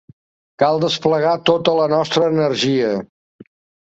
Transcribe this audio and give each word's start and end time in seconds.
Cal 0.61 0.79
desplegar 0.83 1.33
tota 1.49 1.75
la 1.81 1.85
nostra 1.93 2.31
energia. 2.37 2.91